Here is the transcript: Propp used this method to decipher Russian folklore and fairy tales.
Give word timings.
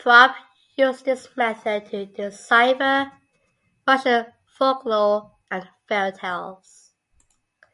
Propp 0.00 0.34
used 0.74 1.04
this 1.04 1.28
method 1.36 1.86
to 1.92 2.06
decipher 2.06 3.12
Russian 3.86 4.26
folklore 4.58 5.30
and 5.48 5.68
fairy 5.86 6.10
tales. 6.10 6.92